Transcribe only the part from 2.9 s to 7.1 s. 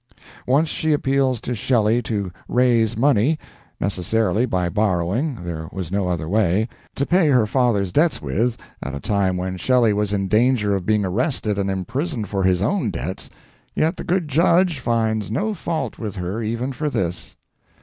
money necessarily by borrowing, there was no other way to